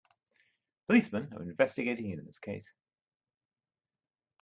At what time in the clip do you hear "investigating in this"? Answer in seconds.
1.43-2.39